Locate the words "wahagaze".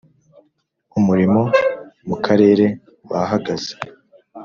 3.09-3.71